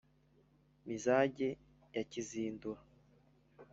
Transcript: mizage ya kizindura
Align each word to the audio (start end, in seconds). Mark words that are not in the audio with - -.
mizage 0.85 1.49
ya 1.95 2.03
kizindura 2.11 2.81